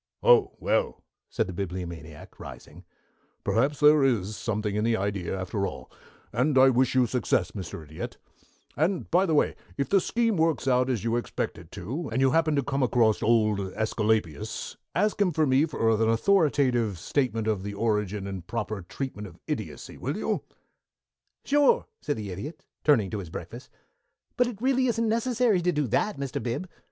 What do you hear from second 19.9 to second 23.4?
will you?" "Sure," said the Idiot, turning to his